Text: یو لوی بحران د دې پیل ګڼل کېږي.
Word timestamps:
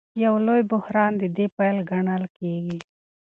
یو 0.23 0.35
لوی 0.47 0.61
بحران 0.71 1.11
د 1.21 1.23
دې 1.35 1.45
پیل 1.57 1.77
ګڼل 1.89 2.23
کېږي. 2.37 2.77